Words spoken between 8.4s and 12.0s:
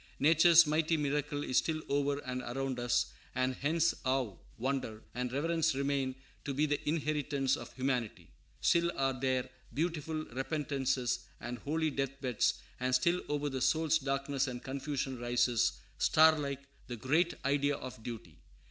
still are there beautiful repentances and holy